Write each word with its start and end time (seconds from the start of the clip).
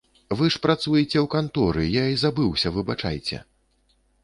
Вы 0.37 0.45
ж 0.53 0.61
працуеце 0.63 1.03
ў 1.07 1.23
канторы, 1.35 1.83
я 2.01 2.07
і 2.15 2.19
забыўся, 2.23 2.73
выбачайце. 2.81 3.37